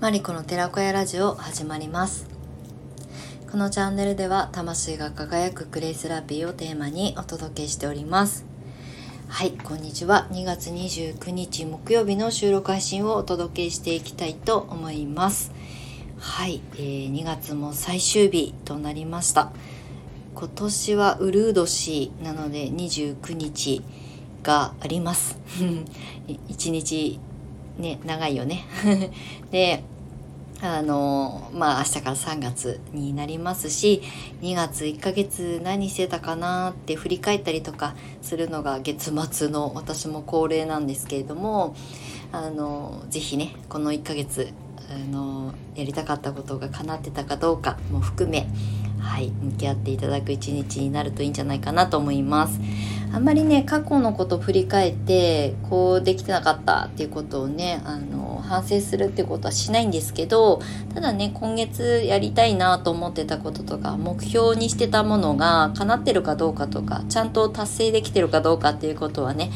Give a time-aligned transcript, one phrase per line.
[0.00, 2.28] マリコの寺子屋ラジオ始まります。
[3.50, 8.46] このチャンネルでは魂が輝くクレイセラピーをテーマにお届けしております。
[9.26, 10.28] はいこんにちは。
[10.30, 15.50] 2月29日木曜日の収録配信をお届けしていきたいと思います。
[16.20, 19.50] はい、えー、2月も最終日となりました。
[20.36, 23.82] 今年はウルード氏なので29日
[24.44, 25.40] があります。
[26.46, 27.18] 一日
[27.78, 28.64] ね長いよね
[29.50, 29.82] で
[30.60, 34.02] あのまあ明日から3月になりますし
[34.42, 41.76] 2月1ヶ月何してたかなって振り返ったりとかするのが月末の私も恒例なんですけれども
[42.32, 44.52] あのぜひねこの1ヶ月
[44.90, 48.48] あのやりたかったことが叶ってたかどうかも含め
[48.98, 52.58] はい向き合っていただく一日になるといいんじゃないかなと思います。
[53.12, 60.60] あんまりね過去のことを振り返ってこうできてなかったっていうことをねあの反省するってことはしないんですけど
[60.94, 69.50] ただね今月やりたいなと思ってたこととか目標にしてたものが叶ってるかどうかとかちゃんと達成できてるかどうかっていうことはね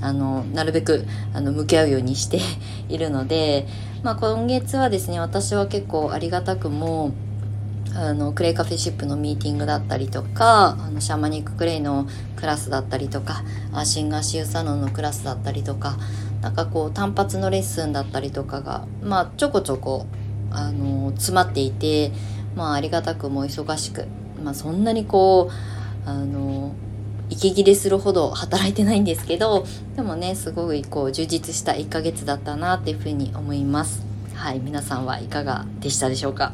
[0.00, 2.40] あのなるべくあの向き合うようにして
[2.88, 3.66] いるので、
[4.02, 7.12] まあ、今月はですね私は結構ありがたくも
[8.00, 15.98] あのクレイカフェシップのミーティングだったりとかあのシャーマニッククレイのクラスだったりとかアシンガーシューサロンのクラスだったりとか
[16.40, 20.06] なんかこう単発のレッスンだったりとかがまあちょこちょこ
[20.52, 22.12] あの詰まっていて
[22.54, 24.06] まあありがたくも忙しく
[24.44, 25.50] まあそんなにこ
[26.06, 26.76] うあの
[27.30, 34.06] 息切れするほど働いてないんですけどでもねすごいこう充実した1ヶ月だったなっていうふうに思います。
[34.34, 36.52] はい皆さんはいかがでしたでしょうか？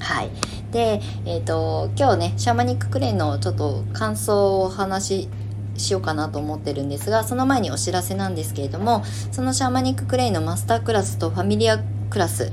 [0.00, 0.30] はい。
[0.72, 5.28] で、えっ、ー、と、今日ね、シャーマニッククレイのちょっと感想をお話し
[5.76, 11.78] しようかなと思ってるんですが、その前にお知らせなんですけれども、そのシャーマニッククレイのマスタークラスとファミリア
[12.10, 12.52] クラス、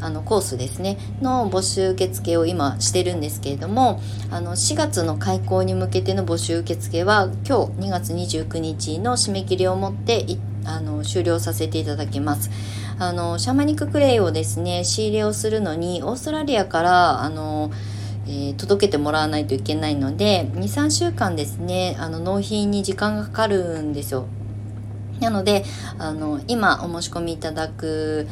[0.00, 4.00] あのコースですねの募集受付を今してるんですけれども
[4.30, 10.26] あの4月の開校に向けての募集受付は今日2月29日の締め切りをもって
[10.64, 12.50] あの終了させていただきます。
[12.98, 17.70] あのシャマニッククレイをですね仕入れをするのにオーストラリアからあの、
[18.26, 24.26] えー、届けてもらわないといけないので23週間ですねあの納品に時間がかかるんですよ。
[25.20, 25.64] なので
[25.98, 28.28] あの今お申し込みいただく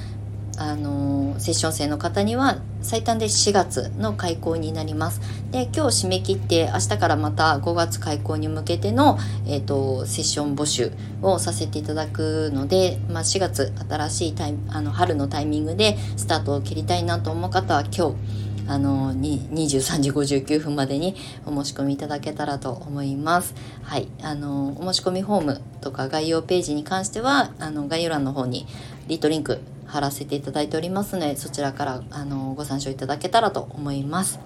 [0.61, 5.21] あのセッション生の方には最短で4月の開講になります。
[5.51, 10.93] で今日締め切って明日からまた5月開講に向けての、えーと、セッション募集
[11.23, 23.55] をさせていただくので、まあ、4月新しいタイあの春のタイミングでスタートを切りたいなと思う方は今日あの23時59分までにお申し込みいただけたらと思います。
[23.83, 28.67] はい、あのお申し込みフォームとか概要ページに関してはあの概要欄の方に
[29.07, 34.41] lit.link 貼らせていただいておりますのでそちらからあのご参照いただけたらと思います。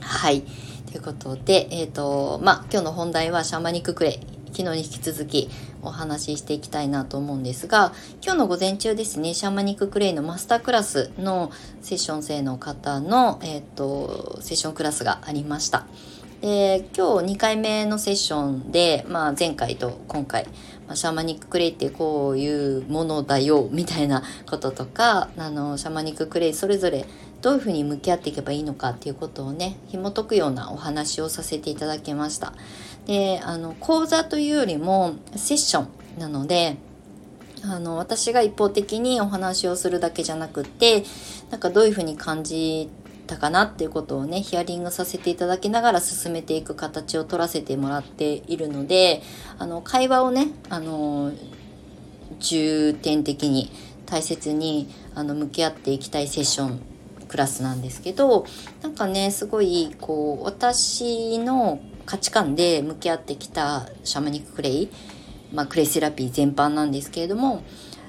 [0.00, 0.42] はい
[0.86, 5.50] ということで、えっ、ー、とまあ今日の本題はシャーマニッククレイ昨日に引き続き
[5.82, 11.52] お話ししていきたいなと思うんですが今日の午前中ですねシャーマニッククレイのマスタークラスの
[11.82, 15.86] セッション生の方の、えーと、セッションクラスがありました。
[16.46, 20.46] で今日2回目のセッションで、まあ、前回と今回
[20.86, 27.04] まあ、シャーマニッククレイってこういうものだよみたいなこととか あのシャーマニッククレイそれぞれ
[27.42, 32.52] どういうふうに向き合っていけばいいのかっていうことをね紐解くようなお話をさせていただきました。
[33.06, 35.86] であの講座というよりもセッショ
[36.16, 36.76] ンなので
[37.64, 41.02] あの私が一方的にお話をするだけじゃなくって
[41.50, 49.22] なんかどういうふうに感じてたかなっていうことをねヒアリングさせていただきながら進めていく形を取らせてもらっているので
[49.58, 51.32] あの会話をねあの
[52.38, 53.70] 重点的に
[54.06, 56.80] 大切にあの向き合っていきたいセッション
[57.28, 58.46] クラスなんですけど
[58.82, 64.90] なんかねすごいこう私の価値観で向き合ってきたシャマニッククレイ、
[65.52, 67.64] まあ、クレイセラピー全般なんですけれども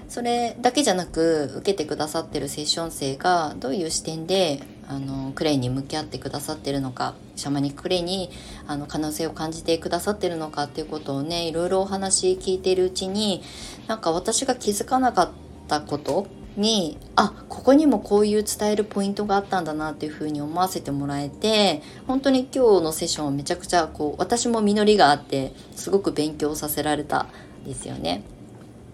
[0.07, 8.29] それだけじゃなく受けてくださってるセッション生がどういう視点であのクレイに向き合ってくださってるのかシャマニッククレイに
[8.67, 13.43] あの可能性を感じてくださってるのかっていうことをねいろいろお話聞いてるうちに
[13.87, 15.29] なんか私が気づかなかっ
[15.67, 27.27] たことにあここにもこういう伝えるポイントがあったんだなっていうふうに思わせてもらえて本当に今日のセッションはめちゃくちゃこう私も実りがあってすごく勉強させられた
[27.63, 28.23] んですよね。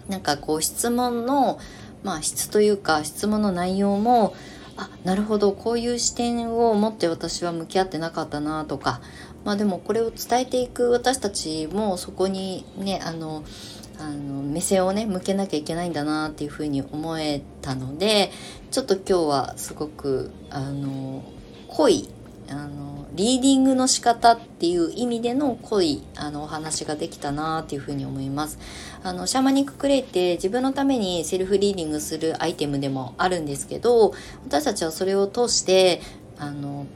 [0.10, 1.60] なんかこう質問の
[2.04, 4.36] まあ質というか質問の内容も
[4.76, 5.52] あなるほど。
[5.52, 9.02] こういう視点を持って私は向き合ってなかったなとか。
[9.44, 13.44] まあでもこれを伝えていく私たちもそこにねあの
[14.00, 18.32] あの目線をね向けなきゃいけないんだなっていうふうに思えたので
[18.72, 21.24] ちょっと今日はすごくあの
[21.68, 22.10] 濃い
[22.50, 22.83] あの
[23.16, 28.58] リーディングの仕方っていう意味での濃いあのお話ができたなっていうふうに思います。
[29.04, 34.14] あのシャーマニッククレイって自分のためにセルフリーディングするアイテムでもあるんですけど
[34.46, 36.02] 私たちはそれを通して
[36.38, 36.88] あの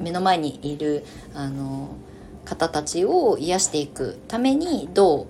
[0.00, 1.04] 目の前にいる
[1.34, 1.96] あの
[2.44, 5.26] 方たちを癒していくためにどう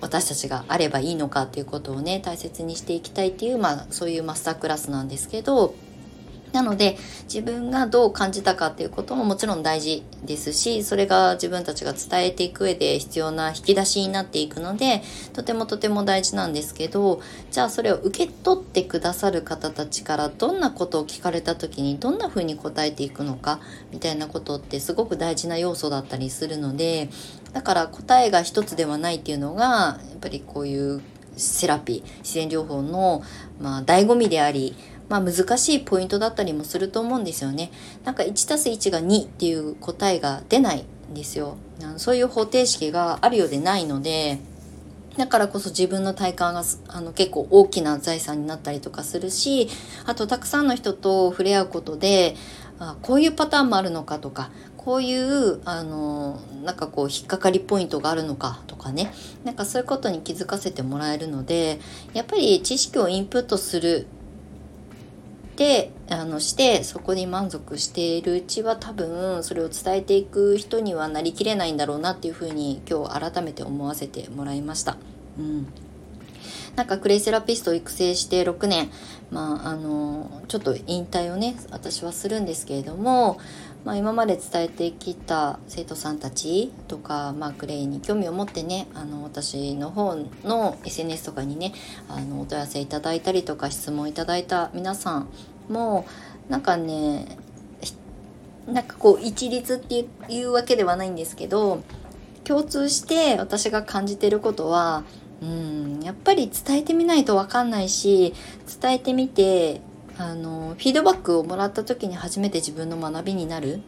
[0.00, 5.74] 私たちがあればいいのかっていうことをね大切にしていきたいっていう、まあ、そういうマスタークラスなんですけど
[6.52, 15.02] なので自分がどう感じたかっていうことももちろん大事ですしそれが自分たちが伝えていく上で必要な引き出しになっていくので
[15.32, 17.20] とてもとても大事なんですけど
[17.50, 23.60] じゃあそれを受け取ってくださる方たちからどんなことを聞かれた時にどんな風に答えていくのか
[23.90, 27.08] みたいなことってすごく大事な要素だったりするので
[27.52, 31.02] だから答えが一つではないっていうのがやっぱりこういう
[31.36, 33.22] セラピー自然療法の
[33.60, 34.76] まあ醍醐味であり
[35.12, 37.70] まあ、難しいポイントだったりもすると思うんですよね。
[38.02, 41.58] なんか 1+1 が2っていう答えが出ないんですよ。
[41.98, 44.38] そういう方程式があるようでないので、
[45.18, 49.68] だからこそ自分の体感があの結構大きな財産になったりとかするし、
[50.06, 52.34] あとたくさんの人と触れ合うことで、
[52.78, 59.12] あこういうパターンもあるのかとか、こういうあのなんかこう引っかかりポイントがあるのかとかね
[59.44, 61.78] なんかそういうことに気づかせてもらえるので
[62.14, 64.08] やっぱり知識をインプットする
[65.62, 74.96] であのしてそこに満足しているうちは多分それを伝えていく人にはなりきれないんだろうなっていうふうに今日改めて思わせてもらいました。
[75.38, 75.68] うん
[76.74, 78.90] なんかクレイセラピストを育成して6年、
[79.30, 83.38] まあ、あのちょっと引退をね私はするんですけれども、
[83.84, 91.74] まあ、今まで伝えてきた生徒さんたちとか、まあ、クレイに興味を持ってねあの私の方の SNS とかにね
[92.08, 95.28] あのお問い合わせいただいたりとか質問いただいた皆さん
[95.68, 96.06] も
[96.48, 97.38] うなんかね
[98.66, 101.82] なんかこう一律っていうわけではないんですけど
[102.44, 105.04] 共通して私が感じてることは
[105.42, 108.34] うんやっぱり伝えてみないと分かんないし
[108.80, 109.80] 伝えてみて
[110.18, 113.80] あのフィードバックをもらった時に初めて自分の学びになる。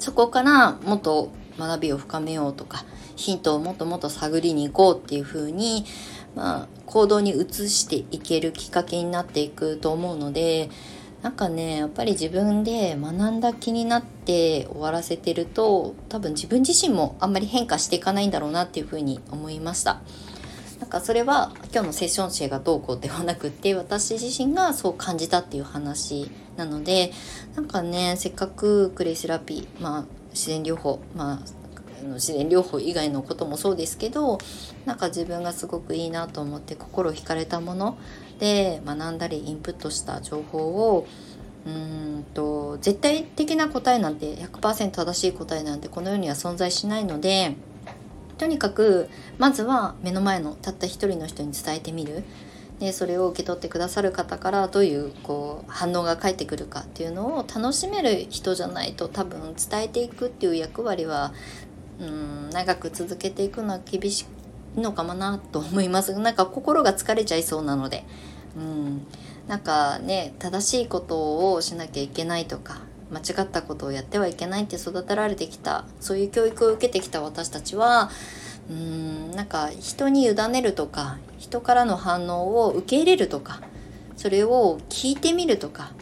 [0.00, 2.84] そこからもっと学びを深めようとか
[3.16, 5.84] ヒントをもっともっと探りに行こうっていう風に
[6.34, 10.70] まあ行動に移していけるきっかけになっていくと思うので
[11.22, 20.00] なんかねやっぱり自分で学んだ気になって終わらせてると多分自分自身もあんまり変化していかないんだろうなっていう風に思いました。
[20.80, 27.12] なんかそれは今日のセッション生がどうこうではなくって私自身がそう感じたっていう話なので
[27.54, 31.59] なんかねせっかくクレイセラピーまあ自然療法まあ
[32.02, 34.38] の自然療法以外のこともそうですけど
[34.84, 37.98] なんか自分がすごくいいなと思って心惹かれたもの
[38.38, 41.06] で学んだりインプットした情報を
[41.66, 47.54] うんと絶対的な答えなんて100%正しい答えなんてこの世には存在しないので
[48.38, 52.24] とにかくまずは目の前のたった一人の人に伝えてみる。
[52.80, 61.34] でそれを受け取ってくださる方からどういうこう反応が返ってくるかっていうのを楽しめる人じゃないと多分伝えていくっていう役割は
[62.00, 64.26] うん長く続けていくのは厳し
[64.76, 66.18] いのかもなと思います。
[66.18, 68.04] なんか心が疲れちゃいそうなので。
[68.56, 69.06] うん。
[69.48, 78.10] なんかね正しいことをしなきゃいけないとか間違ったことをやってはいけないって育てられてきたそういう教育を受けてきた私たちは
[78.70, 83.60] うーんなんか人に委ねるとか人からの反応を受け入れるとか
[84.16, 85.92] それを聞いてみるとか、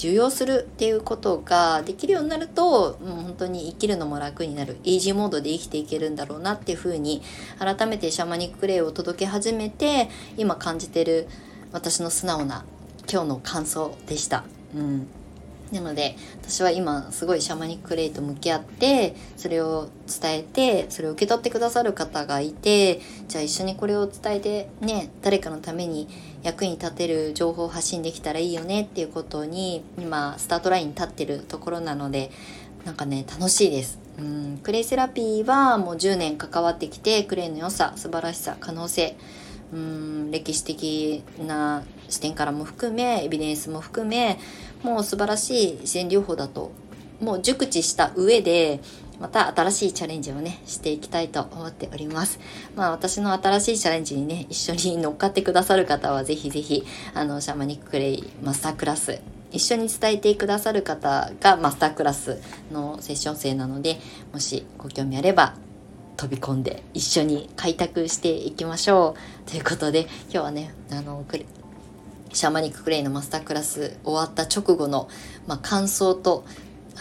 [0.00, 7.20] 受容するっていうことができるようになるともう本当に生きるのも楽になるイージーモードで生きていけるんだろうなっていうふうに
[7.58, 11.28] 改めてシャマニッククレイを届け始めて今感じてる
[11.72, 12.64] 私の素直な
[13.12, 14.44] 今日の感想でした。
[14.74, 15.06] うん
[15.72, 19.88] なので私は今すごいシャマニックレイと向き合ってそれを
[20.20, 26.08] 伝えてそれを受け取ってくださる方がいてじゃあ一緒にこれを伝えてね誰かのために
[26.42, 32.30] 役に立てる情報を発信できたらいいよねっていうことに今スタートラインに立ってるところなので
[32.84, 33.98] なんかね楽しいです。
[34.18, 34.58] うん。
[34.62, 39.16] クレイセラピーはもう10年関わってきてクレイの良さ素晴らしさ可能性。
[39.72, 40.30] うん。
[40.30, 44.38] 歴史的な視点からも含めエビデンスも含め
[44.82, 46.72] もう素晴らしい自然療法だと
[47.20, 48.80] もう熟知した上で
[49.20, 52.40] また新しいチャレンジをねしていきたいと思っております。
[52.74, 56.84] まあ私の新しいチャレンジにね一緒に乗っかってくださる方はぜひぜひ
[57.14, 59.20] あのシャーマニッククレイマスタークラス
[59.52, 62.40] 一緒に伝えてくださる方がマスタークラス
[62.72, 63.98] のセッション生なので
[64.32, 65.54] もしご興味あれば
[66.16, 69.50] 飛び込んで一緒に開拓していきましょう。
[69.50, 71.24] ということで今日はねあの
[72.32, 75.08] シャーマニッククレイのマスタークラス終わった直後の、
[75.46, 76.44] まあ、感想と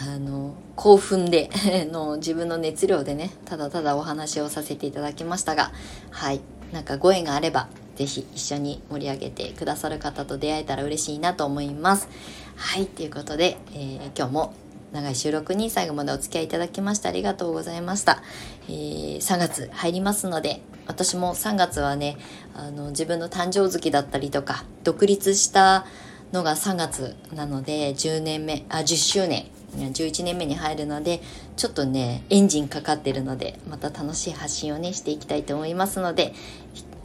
[0.02, 1.50] あの興奮で
[1.92, 5.72] の自分の熱量でねただただお話をさせていただきましたが
[6.12, 6.42] はい
[6.72, 12.08] なんかご縁があれば是非一緒に盛り上げてくださる方と出会えたら嬉しいなと思います。
[12.56, 14.54] はいということで、えー、今日も
[14.92, 18.24] 長い収録に最後までお付き合いいただきましてありがとうございました。
[18.68, 22.18] えー、3月入りますので、私も3月はね、
[22.56, 25.86] あの自分の誕生月だったりとか、独立した
[26.32, 31.22] のが3月なので、10年目、あ、10周年、11年目に入るので、
[31.56, 36.34] ちょっとね、エンジンかかってるので、また楽しい発信をね、していきたいと思いますので、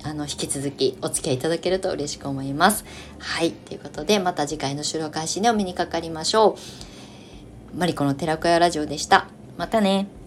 [0.03, 2.85] あの、引き続きお付き合いいただけると嬉しく思います。
[3.19, 3.53] はい。
[3.53, 6.57] ということで、また次回の収録配信でお目にかかりましょ
[7.75, 7.79] う。
[7.79, 9.29] マリコの寺子屋ラジオでした。
[9.57, 10.24] またね。